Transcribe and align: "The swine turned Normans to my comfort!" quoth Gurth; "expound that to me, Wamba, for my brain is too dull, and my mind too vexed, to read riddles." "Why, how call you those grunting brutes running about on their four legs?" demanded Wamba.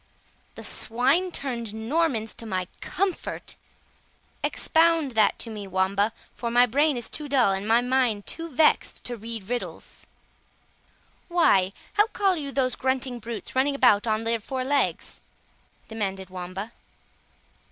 "The 0.55 0.63
swine 0.63 1.31
turned 1.31 1.75
Normans 1.75 2.33
to 2.33 2.47
my 2.47 2.65
comfort!" 2.79 3.55
quoth 4.41 4.41
Gurth; 4.41 4.43
"expound 4.45 5.11
that 5.11 5.37
to 5.37 5.51
me, 5.51 5.67
Wamba, 5.67 6.11
for 6.33 6.49
my 6.49 6.65
brain 6.65 6.97
is 6.97 7.07
too 7.07 7.29
dull, 7.29 7.51
and 7.51 7.67
my 7.67 7.81
mind 7.81 8.25
too 8.25 8.49
vexed, 8.49 9.03
to 9.03 9.15
read 9.15 9.47
riddles." 9.47 10.07
"Why, 11.27 11.71
how 11.93 12.07
call 12.07 12.35
you 12.35 12.51
those 12.51 12.73
grunting 12.73 13.19
brutes 13.19 13.55
running 13.55 13.75
about 13.75 14.07
on 14.07 14.23
their 14.23 14.39
four 14.39 14.63
legs?" 14.63 15.21
demanded 15.87 16.31
Wamba. 16.31 16.71